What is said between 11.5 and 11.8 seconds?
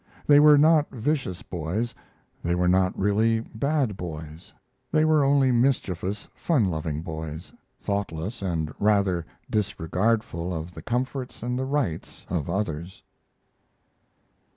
the